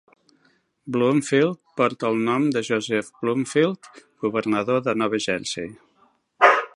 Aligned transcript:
Bloomfield 0.95 1.59
portal 1.81 2.17
el 2.17 2.25
nom 2.29 2.47
de 2.57 2.65
Joseph 2.69 3.13
Bloomfield, 3.19 3.91
governador 4.27 4.85
de 4.89 4.99
Nova 5.03 5.21
Jersey. 5.27 5.73